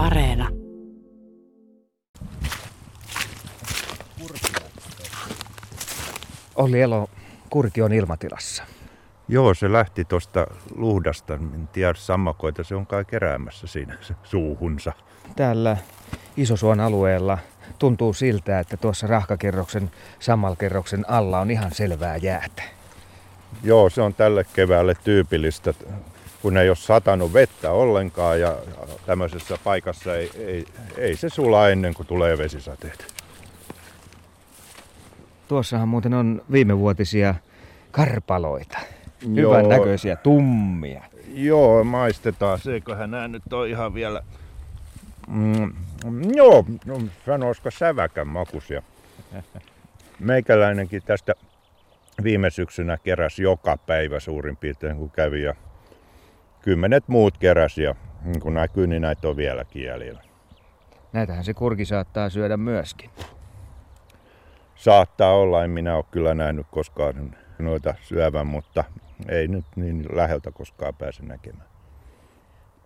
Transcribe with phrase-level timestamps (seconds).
[0.00, 0.48] Areena.
[6.56, 7.10] Olli Elo,
[7.50, 8.62] kurki on ilmatilassa.
[9.28, 11.34] Joo, se lähti tuosta luhdasta.
[11.34, 14.92] En tiedä sammakoita, se on kai keräämässä siinä suuhunsa.
[15.36, 15.76] Täällä
[16.36, 17.38] Isosuon alueella
[17.78, 22.62] tuntuu siltä, että tuossa rahkakerroksen, sammalkerroksen alla on ihan selvää jäätä.
[23.62, 25.74] Joo, se on tälle keväälle tyypillistä,
[26.42, 28.56] kun ei ole satanut vettä ollenkaan ja
[29.06, 30.64] tämmöisessä paikassa ei, ei,
[30.96, 33.14] ei se sula ennen kuin tulee vesisateet.
[35.48, 37.34] Tuossahan muuten on viimevuotisia
[37.90, 38.78] karpaloita.
[39.36, 41.02] Hyvän näköisiä, tummia.
[41.34, 42.58] Joo, maistetaan.
[42.58, 44.22] Seköhän nämä nyt on ihan vielä...
[45.28, 45.72] Mm,
[46.34, 48.82] joo, no, sanoisiko säväkän makuisia.
[50.18, 51.34] Meikäläinenkin tästä
[52.22, 55.54] viime syksynä keräsi joka päivä suurin piirtein kun kävi ja
[56.62, 60.20] kymmenet muut keräsi ja niin kun näkyy, niin näitä on vieläkin jäljellä.
[61.12, 63.10] Näitähän se kurki saattaa syödä myöskin.
[64.74, 68.84] Saattaa olla, en minä ole kyllä nähnyt koskaan noita syövän, mutta
[69.28, 71.68] ei nyt niin läheltä koskaan pääse näkemään.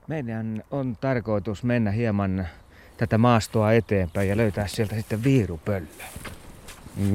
[0.06, 2.48] Meidän on tarkoitus mennä hieman
[2.96, 5.86] tätä maastoa eteenpäin ja löytää sieltä sitten viirupöllö.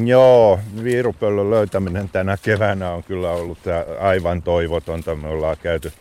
[0.06, 3.60] Joo, viirupöllön löytäminen tänä keväänä on kyllä ollut
[4.00, 5.16] aivan toivotonta.
[5.16, 5.94] Me ollaan käyty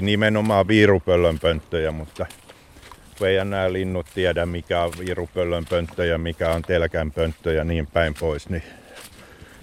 [0.00, 2.26] nimenomaan viirupöllön pönttöjä, mutta
[3.18, 7.64] kun ei nämä linnut tiedä mikä on viirupöllön pönttö ja mikä on telkän pönttö ja
[7.64, 8.62] niin päin pois, niin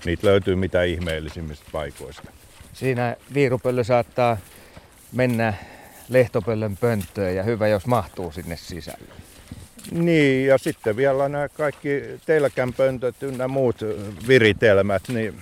[0.05, 2.31] niitä löytyy mitä ihmeellisimmistä paikoista.
[2.73, 4.37] Siinä viirupöllö saattaa
[5.11, 5.53] mennä
[6.09, 9.13] lehtopöllön pönttöön ja hyvä jos mahtuu sinne sisälle.
[9.91, 13.77] Niin, ja sitten vielä nämä kaikki telkänpöntöt ynnä muut
[14.27, 15.35] viritelmät, niin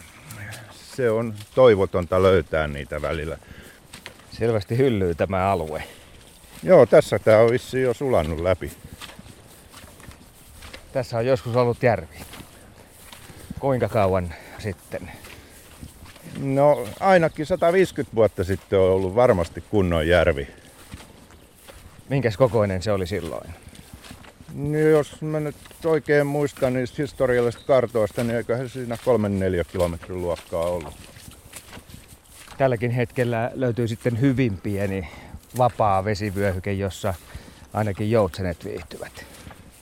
[0.96, 3.38] se on toivotonta löytää niitä välillä.
[4.40, 5.84] Selvästi hyllyy tämä alue.
[6.64, 8.72] Joo, tässä tämä on vissiin jo sulannut läpi.
[10.92, 12.16] Tässä on joskus ollut järvi.
[13.60, 15.12] Kuinka kauan sitten?
[16.40, 20.48] No ainakin 150 vuotta sitten on ollut varmasti kunnon järvi.
[22.10, 23.50] Minkäs kokoinen se oli silloin?
[24.54, 29.00] Niin jos mä nyt oikein muistan niistä historiallisista kartoista, niin eiköhän siinä 3-4
[29.72, 30.94] kilometrin luokkaa ollut.
[32.58, 35.10] Tälläkin hetkellä löytyy sitten hyvin pieni
[35.58, 37.14] vapaa vesivyöhyke, jossa
[37.74, 39.26] ainakin joutsenet viihtyvät.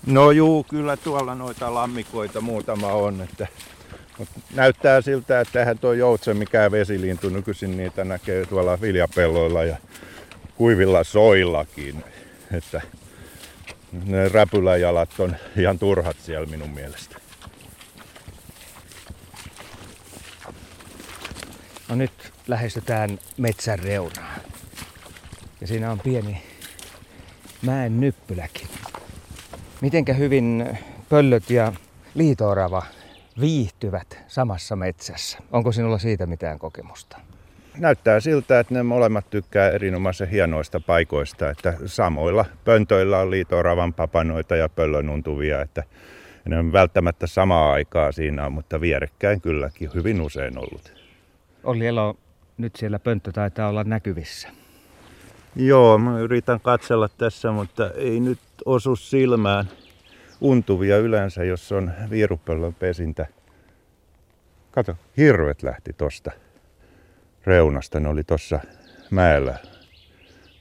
[0.06, 3.22] No juu, kyllä tuolla noita lammikoita muutama on.
[3.22, 3.48] Että,
[4.18, 7.30] mutta näyttää siltä, että eihän tuo joutse mikään vesilintu.
[7.30, 9.78] Nykyisin niitä näkee tuolla viljapelloilla ja
[10.56, 12.04] kuivilla soillakin.
[12.52, 12.82] Että
[14.06, 17.25] ne räpyläjalat on ihan turhat siellä minun mielestä.
[21.90, 24.36] No nyt lähestytään metsän reunaa.
[25.62, 26.42] Ja siinä on pieni
[27.62, 28.68] mäen nyppyläkin.
[29.82, 30.78] Mitenkä hyvin
[31.10, 31.74] pöllöt ja
[32.16, 32.84] liitoorava
[33.40, 35.38] viihtyvät samassa metsässä?
[35.52, 37.18] Onko sinulla siitä mitään kokemusta?
[37.78, 44.56] Näyttää siltä, että ne molemmat tykkää erinomaisen hienoista paikoista, että samoilla pöntöillä on liitoravan papanoita
[44.56, 45.84] ja pöllönuntuvia, että
[46.46, 51.05] ne on välttämättä samaa aikaa siinä, mutta vierekkäin kylläkin hyvin usein ollut.
[51.66, 52.18] Olli Elo,
[52.58, 54.48] nyt siellä pönttö taitaa olla näkyvissä.
[55.56, 59.70] Joo, mä yritän katsella tässä, mutta ei nyt osu silmään
[60.42, 63.26] untuvia yleensä, jos on viirupöllön pesintä.
[64.72, 66.32] Kato, hirvet lähti tosta
[67.46, 68.00] reunasta.
[68.00, 68.60] Ne oli tossa
[69.12, 69.58] mäellä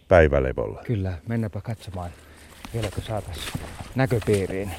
[0.08, 0.82] päivälevolla.
[0.86, 2.10] Kyllä, mennäpä katsomaan.
[2.74, 3.52] Vieläkö saatais
[3.94, 4.70] näköpiiriin?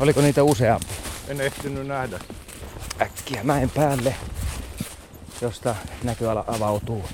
[0.00, 0.94] Oliko niitä useampi?
[1.28, 2.18] En ehtinyt nähdä.
[3.02, 4.14] Äkkiä mäen päälle,
[5.40, 7.04] josta näköala avautuu.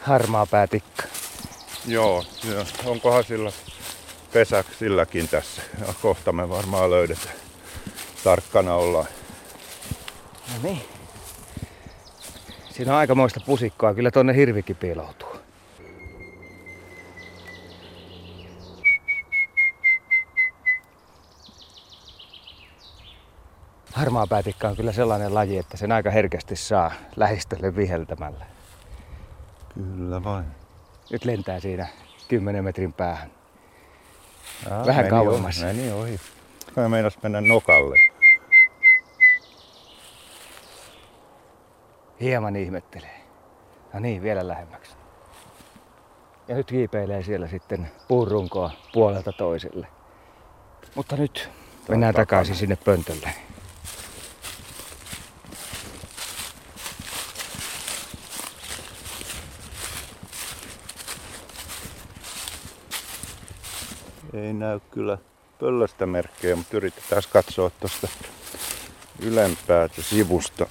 [0.00, 1.02] Harmaa päätikka.
[1.86, 2.64] Joo, joo.
[2.84, 3.52] onkohan sillä
[4.32, 5.62] pesä silläkin tässä.
[5.86, 7.34] Ja kohta me varmaan löydetään.
[8.24, 9.06] Tarkkana ollaan.
[10.54, 10.82] No niin.
[12.70, 13.94] Siinä on aikamoista pusikkoa.
[13.94, 15.28] Kyllä tonne hirvikin piiloutuu.
[23.98, 28.46] Harmaa päätikka on kyllä sellainen laji, että sen aika herkästi saa lähistölle viheltämällä.
[29.74, 30.44] Kyllä vain.
[31.10, 31.86] Nyt lentää siinä
[32.28, 33.30] 10 metrin päähän.
[34.70, 35.62] Aa, Vähän meni kauemmas.
[35.62, 36.20] Ohi, meni ohi.
[36.76, 37.96] Mä meinas mennä nokalle.
[42.20, 43.20] Hieman ihmettelee.
[43.92, 44.92] No niin, vielä lähemmäksi.
[46.48, 49.86] Ja nyt kiipeilee siellä sitten puurunkoa puolelta toiselle.
[50.94, 51.50] Mutta nyt
[51.88, 53.47] Mennään takaisin sinne pöntölle.
[64.34, 65.18] Ei näy kyllä
[65.60, 68.08] pöllöstä merkkejä, mutta yritetään katsoa tuosta
[69.22, 70.66] ylempäätä sivusta.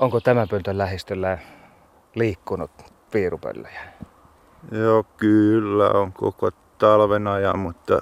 [0.00, 1.38] Onko tämän pöntön lähistöllä
[2.14, 2.70] liikkunut
[3.10, 3.80] piirupöllöjä?
[4.72, 7.98] Joo, kyllä on koko talven ajan, mutta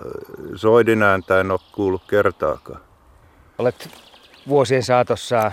[0.54, 2.80] soidin ääntä en ole kuullut kertaakaan.
[3.58, 3.88] Olet
[4.48, 5.52] vuosien saatossa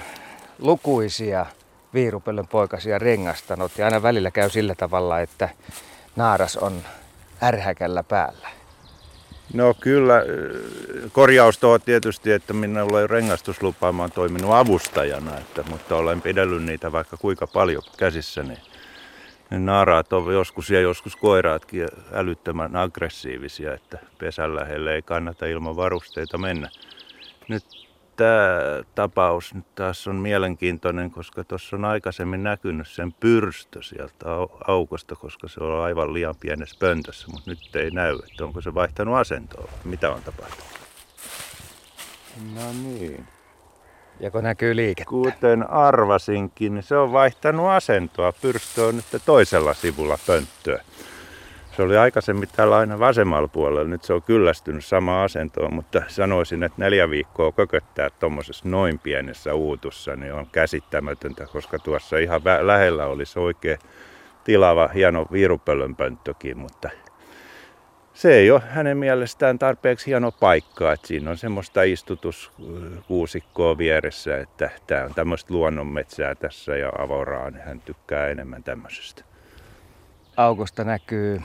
[0.59, 1.45] lukuisia
[1.93, 5.49] viirupöllön poikasia rengastanut ja aina välillä käy sillä tavalla, että
[6.15, 6.81] naaras on
[7.43, 8.49] ärhäkällä päällä.
[9.53, 10.23] No kyllä,
[11.11, 16.63] korjausta on tietysti, että minä olen rengastuslupa, mä olen toiminut avustajana, että, mutta olen pidellyt
[16.63, 18.57] niitä vaikka kuinka paljon käsissäni.
[19.49, 25.75] Ne naaraat on joskus ja joskus koiraatkin älyttömän aggressiivisia, että pesän lähelle ei kannata ilman
[25.75, 26.69] varusteita mennä.
[27.47, 27.63] Nyt
[28.21, 34.25] tämä tapaus nyt taas on mielenkiintoinen, koska tuossa on aikaisemmin näkynyt sen pyrstö sieltä
[34.67, 38.73] aukosta, koska se on aivan liian pienessä pöntössä, mutta nyt ei näy, että onko se
[38.73, 40.71] vaihtanut asentoa, mitä on tapahtunut.
[42.55, 43.27] No niin.
[44.19, 45.09] Joko näkyy liikettä?
[45.09, 48.33] Kuten arvasinkin, niin se on vaihtanut asentoa.
[48.41, 50.83] Pyrstö on nyt toisella sivulla pönttöä.
[51.75, 56.63] Se oli aikaisemmin täällä aina vasemmalla puolella, nyt se on kyllästynyt sama asentoon, mutta sanoisin,
[56.63, 63.05] että neljä viikkoa kököttää tuommoisessa noin pienessä uutussa, niin on käsittämätöntä, koska tuossa ihan lähellä
[63.05, 63.77] olisi oikein
[64.43, 66.89] tilava, hieno viirupöllönpönttökin, mutta
[68.13, 74.69] se ei ole hänen mielestään tarpeeksi hieno paikka, että siinä on semmoista istutuskuusikkoa vieressä, että
[74.87, 79.23] tämä on tämmöistä luonnonmetsää tässä ja avoraa, niin hän tykkää enemmän tämmöisestä.
[80.37, 81.41] Aukosta näkyy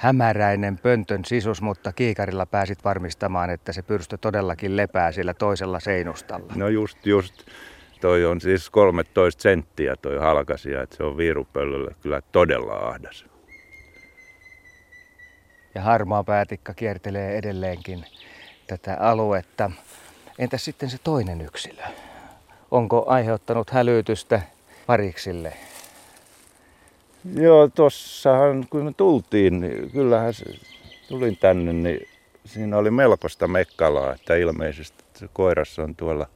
[0.00, 6.52] hämäräinen pöntön sisus, mutta kiikarilla pääsit varmistamaan, että se pyrstö todellakin lepää sillä toisella seinustalla.
[6.56, 7.34] No just, just.
[8.00, 13.24] Toi on siis 13 senttiä toi halkasia, että se on viirupöllölle kyllä todella ahdas.
[15.74, 18.04] Ja harmaa päätikka kiertelee edelleenkin
[18.66, 19.70] tätä aluetta.
[20.38, 21.82] Entäs sitten se toinen yksilö?
[22.70, 24.42] Onko aiheuttanut hälytystä
[24.86, 25.52] pariksille?
[27.34, 30.44] Joo, tossahan kun me tultiin, niin kyllähän se,
[31.08, 32.08] tulin tänne, niin
[32.44, 36.26] siinä oli melkoista mekkalaa, että ilmeisesti se koiras on tuolla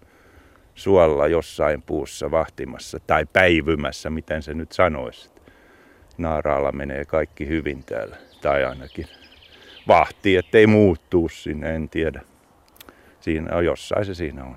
[0.74, 5.30] suolla jossain puussa vahtimassa tai päivymässä, miten se nyt sanoisi.
[6.18, 9.06] Naaraalla menee kaikki hyvin täällä, tai ainakin
[9.88, 12.22] vahti, ettei muuttuu sinne, en tiedä.
[13.20, 14.56] Siinä on jossain se siinä on.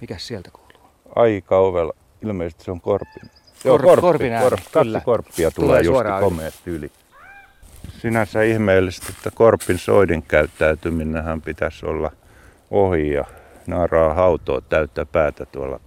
[0.00, 0.90] Mikäs sieltä kuuluu?
[1.16, 1.92] Aika ovella.
[2.22, 3.41] Ilmeisesti se on korpin.
[3.64, 5.00] Joo, Kor, korppi, korppi, kyllä.
[5.00, 6.90] korppia tulee, tulee just komeasti yli.
[7.88, 12.10] Sinänsä ihmeellistä, että korpin soidin käyttäytyminenhän pitäisi olla
[12.70, 13.24] ohi ja
[13.66, 15.80] naaraa hautoa täyttä päätä tuolla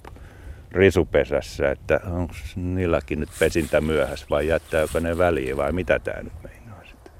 [0.72, 6.33] risupesässä, että onko niilläkin nyt pesintä myöhässä vai jättääkö ne väliin vai mitä tämä nyt
[6.44, 7.13] meinaa sitten.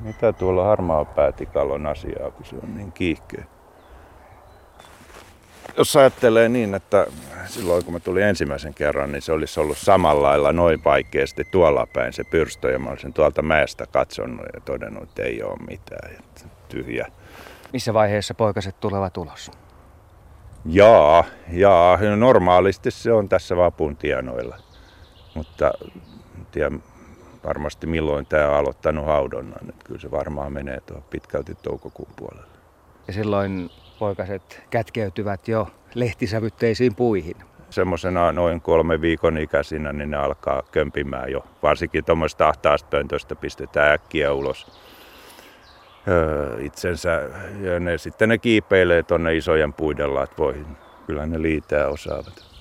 [0.00, 3.44] Mitä tuolla harmaa päätikallon asiaa, kun se on niin kiihkeä?
[5.76, 7.06] Jos ajattelee niin, että
[7.46, 11.86] silloin kun mä tulin ensimmäisen kerran, niin se olisi ollut samalla lailla noin vaikeasti tuolla
[11.86, 16.12] päin se pyrstö ja mä olisin tuolta mäestä katsonut ja todennut, että ei ole mitään,
[16.18, 17.06] että tyhjä.
[17.72, 19.50] Missä vaiheessa poikaset tulevat ulos?
[20.66, 24.56] Jaa, jaa, normaalisti se on tässä vapun tienoilla,
[25.34, 25.72] mutta
[26.52, 26.82] tiedän
[27.44, 32.53] varmasti milloin tämä on aloittanut haudonnan, että kyllä se varmaan menee tuo pitkälti toukokuun puolelle.
[33.06, 37.36] Ja silloin poikaset kätkeytyvät jo lehtisävytteisiin puihin.
[37.70, 41.44] Semmoisena noin kolme viikon ikäisinä, niin ne alkaa kömpimään jo.
[41.62, 44.66] Varsinkin tuommoista ahtaasta pöntöstä pistetään äkkiä ulos
[46.08, 47.30] öö, itsensä.
[47.60, 50.66] Ja ne, sitten ne kiipeilee tuonne isojen puiden latvoihin.
[51.06, 52.53] Kyllä ne liitää osaavat.